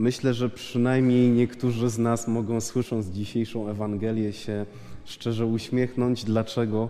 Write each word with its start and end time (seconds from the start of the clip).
myślę, 0.00 0.34
że 0.34 0.48
przynajmniej 0.48 1.28
niektórzy 1.28 1.90
z 1.90 1.98
nas 1.98 2.28
mogą, 2.28 2.60
słysząc 2.60 3.06
dzisiejszą 3.06 3.68
Ewangelię, 3.68 4.32
się 4.32 4.66
szczerze 5.04 5.46
uśmiechnąć. 5.46 6.24
Dlaczego? 6.24 6.88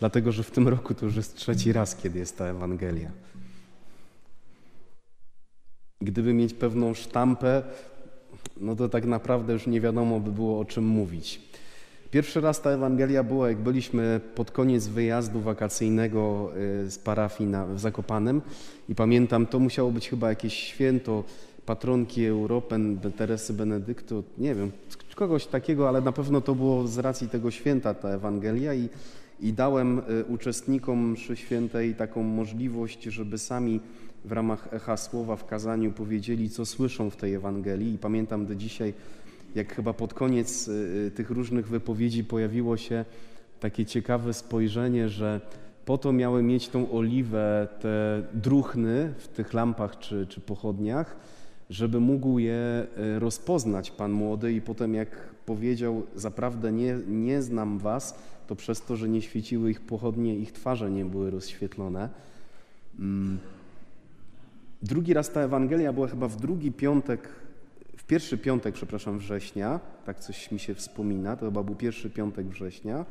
Dlatego, 0.00 0.32
że 0.32 0.42
w 0.42 0.50
tym 0.50 0.68
roku 0.68 0.94
to 0.94 1.06
już 1.06 1.16
jest 1.16 1.36
trzeci 1.36 1.72
raz, 1.72 1.96
kiedy 1.96 2.18
jest 2.18 2.38
ta 2.38 2.44
Ewangelia. 2.44 3.10
Gdyby 6.00 6.34
mieć 6.34 6.54
pewną 6.54 6.94
sztampę, 6.94 7.62
no 8.60 8.76
to 8.76 8.88
tak 8.88 9.04
naprawdę 9.04 9.52
już 9.52 9.66
nie 9.66 9.80
wiadomo 9.80 10.20
by 10.20 10.32
było 10.32 10.60
o 10.60 10.64
czym 10.64 10.84
mówić. 10.84 11.40
Pierwszy 12.10 12.40
raz 12.40 12.62
ta 12.62 12.70
Ewangelia 12.70 13.22
była, 13.22 13.48
jak 13.48 13.58
byliśmy 13.58 14.20
pod 14.34 14.50
koniec 14.50 14.86
wyjazdu 14.86 15.40
wakacyjnego 15.40 16.50
y, 16.84 16.90
z 16.90 16.98
parafii 16.98 17.50
na, 17.50 17.66
w 17.66 17.80
Zakopanem 17.80 18.42
i 18.88 18.94
pamiętam, 18.94 19.46
to 19.46 19.58
musiało 19.58 19.90
być 19.90 20.08
chyba 20.08 20.28
jakieś 20.28 20.54
święto 20.54 21.24
patronki 21.66 22.26
Europen, 22.26 22.98
Teresy 23.16 23.52
Benedyktu, 23.52 24.24
nie 24.38 24.54
wiem, 24.54 24.70
kogoś 25.14 25.46
takiego, 25.46 25.88
ale 25.88 26.00
na 26.00 26.12
pewno 26.12 26.40
to 26.40 26.54
było 26.54 26.86
z 26.86 26.98
racji 26.98 27.28
tego 27.28 27.50
święta 27.50 27.94
ta 27.94 28.08
Ewangelia 28.08 28.74
i, 28.74 28.88
i 29.40 29.52
dałem 29.52 29.98
y, 29.98 30.24
uczestnikom 30.24 31.10
mszy 31.10 31.36
świętej 31.36 31.94
taką 31.94 32.22
możliwość, 32.22 33.02
żeby 33.02 33.38
sami 33.38 33.80
w 34.24 34.32
ramach 34.32 34.68
echa 34.72 34.96
słowa 34.96 35.36
w 35.36 35.46
kazaniu 35.46 35.92
powiedzieli, 35.92 36.50
co 36.50 36.66
słyszą 36.66 37.10
w 37.10 37.16
tej 37.16 37.34
Ewangelii. 37.34 37.94
I 37.94 37.98
pamiętam 37.98 38.46
do 38.46 38.54
dzisiaj, 38.54 38.94
jak 39.54 39.74
chyba 39.74 39.92
pod 39.92 40.14
koniec 40.14 40.68
y, 40.68 40.72
y, 41.06 41.10
tych 41.10 41.30
różnych 41.30 41.68
wypowiedzi 41.68 42.24
pojawiło 42.24 42.76
się 42.76 43.04
takie 43.60 43.86
ciekawe 43.86 44.34
spojrzenie, 44.34 45.08
że 45.08 45.40
po 45.84 45.98
to 45.98 46.12
miały 46.12 46.42
mieć 46.42 46.68
tą 46.68 46.92
oliwę, 46.92 47.68
te 47.80 48.22
druchny 48.34 49.14
w 49.18 49.28
tych 49.28 49.52
lampach 49.52 49.98
czy, 49.98 50.26
czy 50.26 50.40
pochodniach, 50.40 51.16
żeby 51.70 52.00
mógł 52.00 52.38
je 52.38 52.86
y, 53.16 53.18
rozpoznać 53.18 53.90
Pan 53.90 54.12
młody 54.12 54.52
i 54.52 54.60
potem 54.60 54.94
jak 54.94 55.08
powiedział, 55.46 56.02
zaprawdę 56.14 56.72
nie, 56.72 56.98
nie 57.08 57.42
znam 57.42 57.78
was, 57.78 58.18
to 58.46 58.56
przez 58.56 58.82
to, 58.82 58.96
że 58.96 59.08
nie 59.08 59.22
świeciły 59.22 59.70
ich 59.70 59.80
pochodnie, 59.80 60.36
ich 60.36 60.52
twarze 60.52 60.90
nie 60.90 61.04
były 61.04 61.30
rozświetlone. 61.30 62.08
Mm. 62.98 63.38
Drugi 64.82 65.14
raz 65.14 65.32
ta 65.32 65.40
Ewangelia 65.40 65.92
była 65.92 66.08
chyba 66.08 66.28
w 66.28 66.36
drugi 66.36 66.72
piątek 66.72 67.28
w 68.04 68.06
pierwszy 68.06 68.38
piątek, 68.38 68.74
przepraszam, 68.74 69.18
września, 69.18 69.80
tak 70.06 70.20
coś 70.20 70.50
mi 70.50 70.58
się 70.58 70.74
wspomina, 70.74 71.36
to 71.36 71.46
chyba 71.46 71.62
był 71.62 71.74
pierwszy 71.74 72.10
piątek 72.10 72.46
września. 72.46 73.04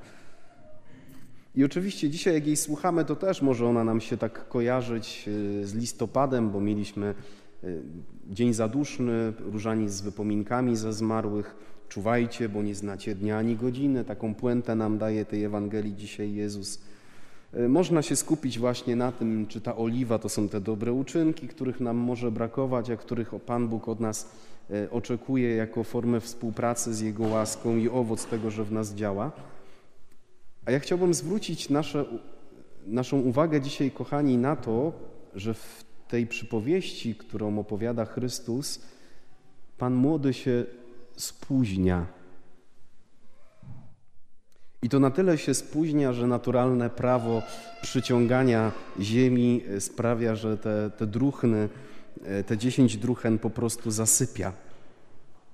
I 1.56 1.64
oczywiście 1.64 2.10
dzisiaj, 2.10 2.34
jak 2.34 2.48
jej 2.48 2.56
słuchamy, 2.56 3.06
to 3.06 3.16
też 3.16 3.42
może 3.42 3.68
ona 3.68 3.84
nam 3.84 4.02
się 4.02 4.18
tak 4.18 4.48
kojarzyć 4.48 5.26
y, 5.28 5.68
z 5.68 5.74
listopadem, 5.74 6.50
bo 6.50 6.62
mieliśmy 6.62 7.16
Dzień 8.30 8.54
Zaduszny, 8.54 9.34
różaniec 9.40 9.92
z 9.92 10.02
wypominkami 10.02 10.76
ze 10.76 10.94
zmarłych. 10.94 11.56
Czuwajcie, 11.90 12.50
bo 12.50 12.62
nie 12.62 12.76
znacie 12.76 13.16
dnia 13.16 13.38
ani 13.38 13.56
godziny. 13.56 14.06
Taką 14.06 14.36
puentę 14.36 14.76
nam 14.76 14.98
daje 14.98 15.26
tej 15.26 15.44
Ewangelii 15.44 15.96
dzisiaj 15.96 16.34
Jezus. 16.34 16.82
Y, 17.54 17.70
można 17.70 18.02
się 18.02 18.16
skupić 18.16 18.60
właśnie 18.60 18.96
na 18.96 19.12
tym, 19.12 19.48
czy 19.48 19.62
ta 19.62 19.76
oliwa 19.76 20.20
to 20.20 20.30
są 20.30 20.50
te 20.50 20.62
dobre 20.62 20.94
uczynki, 20.94 21.48
których 21.48 21.80
nam 21.80 21.98
może 21.98 22.32
brakować, 22.32 22.90
a 22.90 22.98
których 22.98 23.30
Pan 23.46 23.68
Bóg 23.68 23.90
od 23.90 24.00
nas 24.00 24.30
E, 24.72 24.92
oczekuje 24.92 25.56
jako 25.56 25.84
formę 25.84 26.20
współpracy 26.20 26.94
z 26.94 27.02
Jego 27.02 27.24
łaską 27.24 27.78
i 27.78 27.90
owoc 27.90 28.26
tego, 28.26 28.52
że 28.52 28.64
w 28.64 28.72
nas 28.72 28.94
działa. 28.94 29.32
A 30.66 30.72
ja 30.72 30.80
chciałbym 30.80 31.14
zwrócić 31.14 31.70
nasze, 31.70 32.06
naszą 32.88 33.20
uwagę 33.20 33.62
dzisiaj, 33.62 33.92
kochani, 33.92 34.38
na 34.38 34.56
to, 34.56 34.94
że 35.36 35.54
w 35.54 35.86
tej 36.14 36.28
przypowieści, 36.28 37.16
którą 37.16 37.60
opowiada 37.60 38.06
Chrystus, 38.06 38.82
Pan 39.78 39.94
młody 39.94 40.34
się 40.34 40.66
spóźnia. 41.18 42.06
I 44.82 44.90
to 44.90 45.00
na 45.00 45.12
tyle 45.12 45.38
się 45.38 45.54
spóźnia, 45.54 46.14
że 46.14 46.28
naturalne 46.28 46.90
prawo 46.90 47.42
przyciągania 47.82 48.72
ziemi 49.00 49.64
sprawia, 49.80 50.36
że 50.36 50.58
te, 50.58 50.92
te 50.98 51.08
druchny 51.08 51.70
te 52.48 52.58
dziesięć 52.58 52.98
druchen 52.98 53.40
po 53.40 53.50
prostu 53.50 53.92
zasypia. 53.92 54.54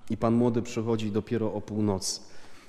I 0.10 0.18
Pan 0.18 0.34
Młody 0.34 0.62
przychodzi 0.62 1.12
dopiero 1.12 1.54
o 1.54 1.62
północy. 1.62 2.22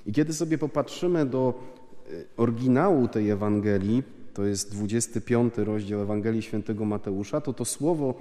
I 0.06 0.12
kiedy 0.12 0.32
sobie 0.32 0.58
popatrzymy 0.58 1.26
do 1.26 1.54
e, 1.54 2.10
oryginału 2.36 3.08
tej 3.08 3.30
Ewangelii, 3.30 4.02
to 4.34 4.44
jest 4.44 4.72
25 4.72 5.54
rozdział 5.56 6.00
Ewangelii 6.00 6.42
Świętego 6.42 6.84
Mateusza, 6.84 7.40
to 7.40 7.52
to 7.52 7.64
słowo 7.64 8.14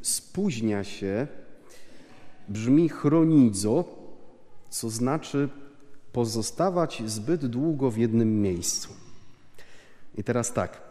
spóźnia 0.00 0.84
się 0.84 1.26
brzmi 2.48 2.88
chronidzo, 2.88 3.84
co 4.70 4.90
znaczy 4.90 5.48
pozostawać 6.12 7.02
zbyt 7.06 7.46
długo 7.46 7.90
w 7.90 7.98
jednym 7.98 8.42
miejscu. 8.42 8.88
I 10.18 10.24
teraz 10.24 10.52
tak, 10.52 10.82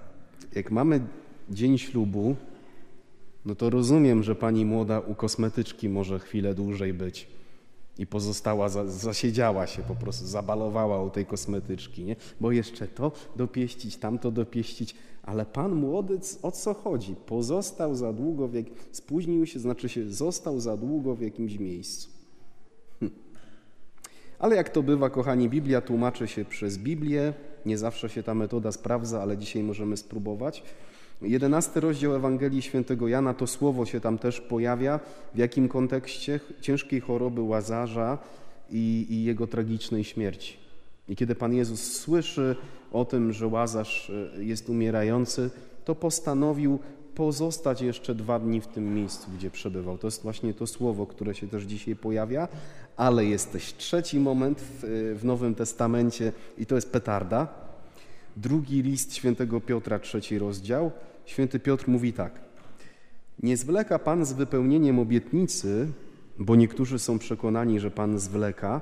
jak 0.55 0.71
mamy 0.71 1.01
dzień 1.49 1.77
ślubu, 1.77 2.35
no 3.45 3.55
to 3.55 3.69
rozumiem, 3.69 4.23
że 4.23 4.35
pani 4.35 4.65
młoda 4.65 4.99
u 4.99 5.15
kosmetyczki 5.15 5.89
może 5.89 6.19
chwilę 6.19 6.55
dłużej 6.55 6.93
być 6.93 7.27
i 7.97 8.07
pozostała, 8.07 8.69
zasiedziała 8.85 9.67
się, 9.67 9.81
po 9.81 9.95
prostu 9.95 10.25
zabalowała 10.27 11.03
u 11.03 11.09
tej 11.09 11.25
kosmetyczki, 11.25 12.03
nie? 12.03 12.15
Bo 12.41 12.51
jeszcze 12.51 12.87
to 12.87 13.11
dopieścić, 13.35 13.97
tamto 13.97 14.31
dopieścić, 14.31 14.95
ale 15.23 15.45
pan 15.45 15.75
młody, 15.75 16.19
o 16.41 16.51
co 16.51 16.73
chodzi? 16.73 17.15
Pozostał 17.25 17.95
za 17.95 18.13
długo, 18.13 18.47
w 18.47 18.53
jak... 18.53 18.65
spóźnił 18.91 19.45
się, 19.45 19.59
znaczy 19.59 19.89
się 19.89 20.11
został 20.11 20.59
za 20.59 20.77
długo 20.77 21.15
w 21.15 21.21
jakimś 21.21 21.59
miejscu. 21.59 22.09
Hm. 22.99 23.11
Ale 24.39 24.55
jak 24.55 24.69
to 24.69 24.83
bywa, 24.83 25.09
kochani, 25.09 25.49
Biblia 25.49 25.81
tłumaczy 25.81 26.27
się 26.27 26.45
przez 26.45 26.77
Biblię. 26.77 27.33
Nie 27.65 27.77
zawsze 27.77 28.09
się 28.09 28.23
ta 28.23 28.33
metoda 28.33 28.71
sprawdza, 28.71 29.21
ale 29.21 29.37
dzisiaj 29.37 29.63
możemy 29.63 29.97
spróbować. 29.97 30.63
Jedenasty 31.21 31.79
rozdział 31.79 32.15
Ewangelii 32.15 32.61
Świętego 32.61 33.07
Jana, 33.07 33.33
to 33.33 33.47
słowo 33.47 33.85
się 33.85 33.99
tam 33.99 34.17
też 34.17 34.41
pojawia. 34.41 34.99
W 35.33 35.37
jakim 35.37 35.67
kontekście? 35.69 36.39
Ciężkiej 36.61 36.99
choroby 36.99 37.41
Łazarza 37.41 38.17
i, 38.69 39.05
i 39.09 39.23
jego 39.23 39.47
tragicznej 39.47 40.03
śmierci. 40.03 40.57
I 41.09 41.15
kiedy 41.15 41.35
Pan 41.35 41.53
Jezus 41.53 41.93
słyszy 41.93 42.55
o 42.91 43.05
tym, 43.05 43.33
że 43.33 43.47
Łazarz 43.47 44.09
e, 44.37 44.43
jest 44.43 44.69
umierający, 44.69 45.49
to 45.85 45.95
postanowił 45.95 46.79
pozostać 47.15 47.81
jeszcze 47.81 48.15
dwa 48.15 48.39
dni 48.39 48.61
w 48.61 48.67
tym 48.67 48.95
miejscu, 48.95 49.27
gdzie 49.37 49.51
przebywał. 49.51 49.97
To 49.97 50.07
jest 50.07 50.23
właśnie 50.23 50.53
to 50.53 50.67
słowo, 50.67 51.05
które 51.05 51.35
się 51.35 51.47
też 51.47 51.63
dzisiaj 51.63 51.95
pojawia, 51.95 52.47
ale 52.97 53.25
jest 53.25 53.51
też 53.51 53.73
trzeci 53.73 54.19
moment 54.19 54.61
w, 54.61 55.15
w 55.19 55.25
Nowym 55.25 55.55
Testamencie 55.55 56.31
i 56.57 56.65
to 56.65 56.75
jest 56.75 56.91
petarda. 56.91 57.64
Drugi 58.37 58.81
list 58.81 59.15
świętego 59.15 59.61
Piotra, 59.61 59.99
trzeci 59.99 60.39
rozdział. 60.39 60.91
Święty 61.25 61.59
Piotr 61.59 61.87
mówi 61.87 62.13
tak. 62.13 62.39
Nie 63.43 63.57
zwleka 63.57 63.99
Pan 63.99 64.25
z 64.25 64.33
wypełnieniem 64.33 64.99
obietnicy, 64.99 65.87
bo 66.39 66.55
niektórzy 66.55 66.99
są 66.99 67.19
przekonani, 67.19 67.79
że 67.79 67.91
Pan 67.91 68.19
zwleka, 68.19 68.81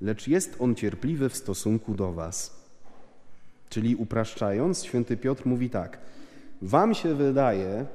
lecz 0.00 0.28
jest 0.28 0.56
On 0.58 0.74
cierpliwy 0.74 1.28
w 1.28 1.36
stosunku 1.36 1.94
do 1.94 2.12
Was. 2.12 2.60
Czyli 3.68 3.96
upraszczając, 3.96 4.84
święty 4.84 5.16
Piotr 5.16 5.46
mówi 5.46 5.70
tak. 5.70 5.98
Wam 6.62 6.94
się 6.94 7.14
wydaje, 7.14 7.86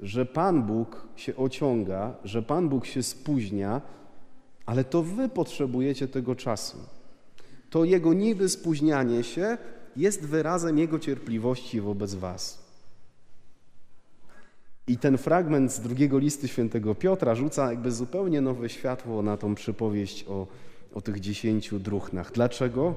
że 0.00 0.26
Pan 0.26 0.62
Bóg 0.62 1.06
się 1.16 1.36
ociąga, 1.36 2.14
że 2.24 2.42
Pan 2.42 2.68
Bóg 2.68 2.86
się 2.86 3.02
spóźnia, 3.02 3.80
ale 4.66 4.84
to 4.84 5.02
Wy 5.02 5.28
potrzebujecie 5.28 6.08
tego 6.08 6.36
czasu. 6.36 6.78
To 7.70 7.84
Jego 7.84 8.14
niby 8.14 8.48
spóźnianie 8.48 9.24
się 9.24 9.58
jest 9.98 10.26
wyrazem 10.26 10.78
Jego 10.78 10.98
cierpliwości 10.98 11.80
wobec 11.80 12.14
Was. 12.14 12.68
I 14.86 14.98
ten 14.98 15.18
fragment 15.18 15.72
z 15.72 15.80
drugiego 15.80 16.18
listu 16.18 16.48
świętego 16.48 16.94
Piotra 16.94 17.34
rzuca 17.34 17.70
jakby 17.70 17.92
zupełnie 17.92 18.40
nowe 18.40 18.68
światło 18.68 19.22
na 19.22 19.36
tą 19.36 19.54
przypowieść 19.54 20.24
o, 20.28 20.46
o 20.94 21.00
tych 21.00 21.20
dziesięciu 21.20 21.78
druchnach. 21.78 22.32
Dlaczego? 22.32 22.94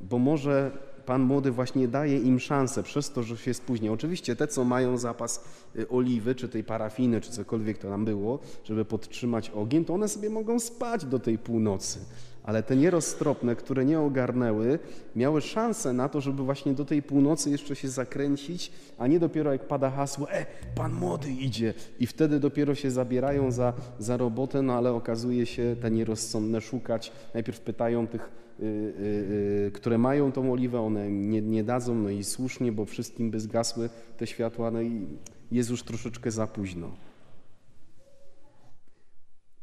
Bo 0.00 0.18
może 0.18 0.70
Pan 1.06 1.22
Młody 1.22 1.50
właśnie 1.50 1.88
daje 1.88 2.18
im 2.18 2.40
szansę 2.40 2.82
przez 2.82 3.10
to, 3.10 3.22
że 3.22 3.36
się 3.36 3.54
spóźnia. 3.54 3.92
Oczywiście 3.92 4.36
te, 4.36 4.48
co 4.48 4.64
mają 4.64 4.98
zapas 4.98 5.44
y, 5.76 5.88
oliwy, 5.88 6.34
czy 6.34 6.48
tej 6.48 6.64
parafiny, 6.64 7.20
czy 7.20 7.30
cokolwiek 7.30 7.78
to 7.78 7.88
tam 7.88 8.04
było, 8.04 8.38
żeby 8.64 8.84
podtrzymać 8.84 9.50
ogień, 9.50 9.84
to 9.84 9.94
one 9.94 10.08
sobie 10.08 10.30
mogą 10.30 10.60
spać 10.60 11.04
do 11.04 11.18
tej 11.18 11.38
północy 11.38 11.98
ale 12.44 12.62
te 12.62 12.76
nieroztropne, 12.76 13.56
które 13.56 13.84
nie 13.84 14.00
ogarnęły, 14.00 14.78
miały 15.16 15.40
szansę 15.40 15.92
na 15.92 16.08
to, 16.08 16.20
żeby 16.20 16.42
właśnie 16.42 16.72
do 16.72 16.84
tej 16.84 17.02
północy 17.02 17.50
jeszcze 17.50 17.76
się 17.76 17.88
zakręcić, 17.88 18.72
a 18.98 19.06
nie 19.06 19.20
dopiero 19.20 19.52
jak 19.52 19.68
pada 19.68 19.90
hasło, 19.90 20.30
e, 20.30 20.46
pan 20.74 20.92
młody 20.92 21.30
idzie 21.30 21.74
i 22.00 22.06
wtedy 22.06 22.40
dopiero 22.40 22.74
się 22.74 22.90
zabierają 22.90 23.50
za, 23.50 23.72
za 23.98 24.16
robotę, 24.16 24.62
no 24.62 24.72
ale 24.72 24.92
okazuje 24.92 25.46
się 25.46 25.76
te 25.82 25.90
nierozsądne 25.90 26.60
szukać. 26.60 27.12
Najpierw 27.34 27.60
pytają 27.60 28.06
tych, 28.06 28.22
y, 28.60 28.64
y, 28.64 29.66
y, 29.68 29.70
które 29.74 29.98
mają 29.98 30.32
tą 30.32 30.52
oliwę, 30.52 30.80
one 30.80 31.10
nie, 31.10 31.42
nie 31.42 31.64
dadzą, 31.64 31.94
no 31.94 32.10
i 32.10 32.24
słusznie, 32.24 32.72
bo 32.72 32.84
wszystkim 32.84 33.30
by 33.30 33.40
zgasły 33.40 33.90
te 34.16 34.26
światła, 34.26 34.70
no 34.70 34.82
i 34.82 35.06
jest 35.52 35.70
już 35.70 35.82
troszeczkę 35.82 36.30
za 36.30 36.46
późno. 36.46 36.90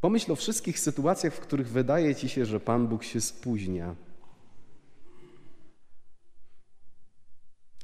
Pomyśl 0.02 0.32
o 0.32 0.36
wszystkich 0.36 0.80
sytuacjach, 0.80 1.34
w 1.34 1.40
których 1.40 1.70
wydaje 1.70 2.16
ci 2.16 2.30
się, 2.30 2.46
że 2.46 2.60
Pan 2.60 2.88
Bóg 2.88 3.04
się 3.04 3.22
spóźnia. 3.22 3.96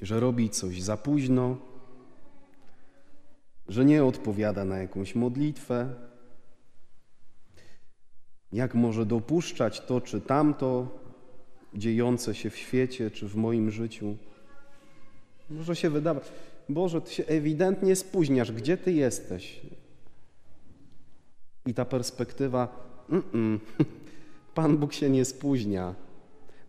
Że 0.02 0.20
robi 0.20 0.50
coś 0.50 0.82
za 0.82 0.98
późno, 0.98 1.58
że 3.68 3.86
nie 3.86 4.04
odpowiada 4.04 4.66
na 4.66 4.78
jakąś 4.78 5.16
modlitwę. 5.16 5.96
Jak 8.52 8.76
może 8.76 9.06
dopuszczać 9.06 9.82
to 9.82 10.02
czy 10.02 10.22
tamto 10.22 11.00
dziejące 11.74 12.36
się 12.36 12.50
w 12.50 12.58
świecie 12.58 13.12
czy 13.12 13.28
w 13.28 13.36
moim 13.36 13.72
życiu? 13.72 14.18
Może 15.50 15.76
się 15.76 15.90
wydawać, 15.90 16.32
Boże, 16.70 17.02
Ty 17.02 17.14
się 17.14 17.26
ewidentnie 17.26 17.96
spóźniasz, 17.96 18.52
gdzie 18.52 18.78
Ty 18.78 18.92
jesteś? 18.92 19.62
I 21.68 21.74
ta 21.74 21.86
perspektywa, 21.86 22.68
mm 23.10 23.24
-mm, 23.34 23.60
Pan 24.56 24.78
Bóg 24.78 24.94
się 24.94 25.10
nie 25.10 25.26
spóźnia. 25.26 25.96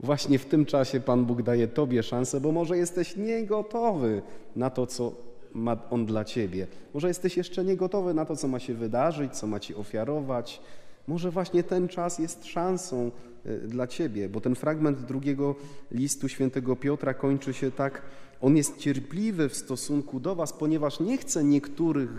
Właśnie 0.01 0.39
w 0.39 0.45
tym 0.45 0.67
czasie 0.67 1.01
Pan 1.01 1.25
Bóg 1.25 1.43
daje 1.43 1.69
Tobie 1.69 2.03
szansę, 2.03 2.41
bo 2.41 2.53
może 2.53 2.77
jesteś 2.77 3.17
niegotowy 3.17 4.23
na 4.57 4.71
to, 4.71 4.87
co 4.87 5.13
ma 5.55 5.77
On 5.91 6.07
dla 6.07 6.25
Ciebie. 6.25 6.67
Może 6.95 7.09
jesteś 7.09 7.37
jeszcze 7.37 7.65
niegotowy 7.65 8.15
na 8.15 8.25
to, 8.25 8.37
co 8.37 8.49
ma 8.49 8.59
się 8.59 8.75
wydarzyć, 8.75 9.33
co 9.33 9.47
ma 9.47 9.61
Ci 9.61 9.75
ofiarować. 9.75 10.61
Może 11.07 11.31
właśnie 11.31 11.63
ten 11.63 11.89
czas 11.89 12.19
jest 12.19 12.47
szansą 12.47 13.11
y, 13.47 13.59
dla 13.69 13.87
Ciebie, 13.87 14.29
bo 14.29 14.41
ten 14.41 14.55
fragment 14.55 15.01
drugiego 15.01 15.55
listu 15.91 16.29
świętego 16.29 16.77
Piotra 16.77 17.15
kończy 17.15 17.55
się 17.55 17.71
tak, 17.71 18.03
on 18.41 18.57
jest 18.57 18.79
cierpliwy 18.79 19.49
w 19.49 19.57
stosunku 19.57 20.21
do 20.21 20.35
Was, 20.35 20.53
ponieważ 20.53 21.01
nie 21.01 21.19
chce 21.19 21.45
niektórych 21.45 22.11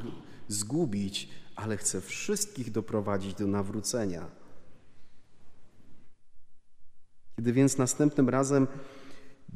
zgubić, 0.47 1.29
ale 1.59 1.77
chce 1.77 2.01
wszystkich 2.01 2.71
doprowadzić 2.71 3.33
do 3.33 3.47
nawrócenia. 3.47 4.25
Kiedy 7.35 7.53
więc 7.53 7.77
następnym 7.77 8.29
razem 8.29 8.67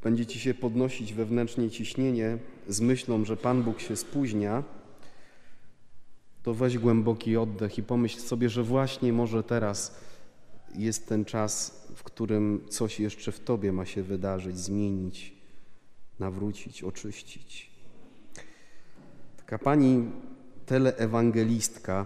będzie 0.04 0.26
ci 0.26 0.40
się 0.40 0.54
podnosić 0.54 1.14
wewnętrznie 1.14 1.72
ciśnienie 1.72 2.38
z 2.68 2.82
myślą, 2.82 3.26
że 3.26 3.38
Pan 3.38 3.64
Bóg 3.64 3.80
się 3.80 3.96
spóźnia, 3.96 4.64
to 6.44 6.54
weź 6.54 6.78
głęboki 6.78 7.38
oddech 7.38 7.78
i 7.78 7.84
pomyśl 7.84 8.20
sobie, 8.20 8.50
że 8.50 8.64
właśnie 8.64 9.14
może 9.14 9.44
teraz 9.44 9.96
jest 10.76 11.08
ten 11.08 11.26
czas, 11.26 11.84
w 11.96 12.04
którym 12.04 12.66
coś 12.70 13.00
jeszcze 13.00 13.32
w 13.32 13.40
Tobie 13.40 13.72
ma 13.72 13.86
się 13.86 14.04
wydarzyć, 14.04 14.58
zmienić 14.58 15.34
nawrócić, 16.20 16.84
oczyścić. 16.84 17.72
Taka 19.38 19.60
pani 19.60 20.12
teleewangelistka, 20.66 22.06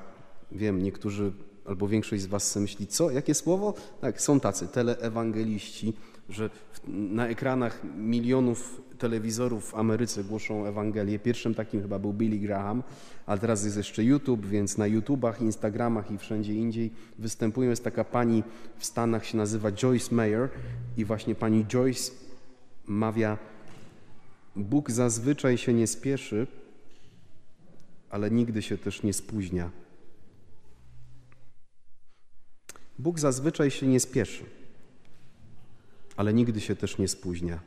wiem, 0.51 0.83
niektórzy 0.83 1.31
albo 1.65 1.87
większość 1.87 2.23
z 2.23 2.25
Was 2.25 2.55
myśli, 2.55 2.87
co, 2.87 3.11
jakie 3.11 3.33
słowo? 3.33 3.73
Tak, 4.01 4.21
są 4.21 4.39
tacy 4.39 4.67
teleewangeliści, 4.67 5.93
że 6.29 6.49
na 6.87 7.27
ekranach 7.27 7.81
milionów 7.97 8.81
telewizorów 8.97 9.69
w 9.69 9.75
Ameryce 9.75 10.23
głoszą 10.23 10.65
Ewangelię. 10.65 11.19
Pierwszym 11.19 11.55
takim 11.55 11.81
chyba 11.81 11.99
był 11.99 12.13
Billy 12.13 12.37
Graham, 12.37 12.83
ale 13.25 13.39
teraz 13.39 13.65
jest 13.65 13.77
jeszcze 13.77 14.03
YouTube, 14.03 14.45
więc 14.45 14.77
na 14.77 14.87
YouTubach, 14.87 15.41
Instagramach 15.41 16.11
i 16.11 16.17
wszędzie 16.17 16.53
indziej 16.53 16.91
występują. 17.19 17.69
Jest 17.69 17.83
taka 17.83 18.03
pani 18.03 18.43
w 18.77 18.85
Stanach, 18.85 19.25
się 19.25 19.37
nazywa 19.37 19.71
Joyce 19.71 20.15
Mayer 20.15 20.49
i 20.97 21.05
właśnie 21.05 21.35
pani 21.35 21.65
Joyce 21.65 22.11
mawia 22.87 23.37
Bóg 24.55 24.91
zazwyczaj 24.91 25.57
się 25.57 25.73
nie 25.73 25.87
spieszy, 25.87 26.47
ale 28.09 28.31
nigdy 28.31 28.61
się 28.61 28.77
też 28.77 29.03
nie 29.03 29.13
spóźnia. 29.13 29.71
Bóg 32.99 33.19
zazwyczaj 33.19 33.71
się 33.71 33.87
nie 33.87 33.99
spieszy, 33.99 34.45
ale 36.17 36.33
nigdy 36.33 36.61
się 36.61 36.75
też 36.75 36.97
nie 36.97 37.07
spóźnia. 37.07 37.59